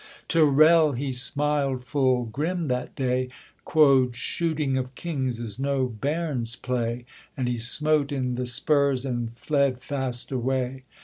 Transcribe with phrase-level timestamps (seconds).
[0.27, 3.29] Tyrrel he smiled full grim that day,
[3.65, 7.05] Quod 'Shooting of kings is no bairns' play;'
[7.37, 10.85] And he smote in the spurs, and fled fast away.